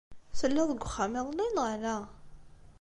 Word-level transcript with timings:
Telliḍ 0.39 0.67
deg 0.69 0.81
uxxam 0.83 1.13
iḍelli, 1.19 1.47
neɣ 1.49 1.65
ala? 1.73 1.97